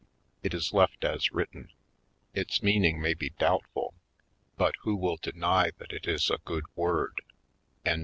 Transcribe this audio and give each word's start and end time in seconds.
It 0.41 0.55
is 0.55 0.73
left 0.73 1.05
as 1.05 1.31
written. 1.31 1.69
Its 2.33 2.63
meaning 2.63 2.99
may 2.99 3.13
be 3.13 3.29
doubt 3.29 3.65
ful 3.71 3.93
but 4.57 4.73
who 4.79 4.95
will 4.95 5.17
deny 5.17 5.73
that 5.77 5.93
it 5.93 6.07
is 6.07 6.31
a 6.31 6.39
good 6.43 6.63
word^ 6.75 7.13
236 7.85 7.99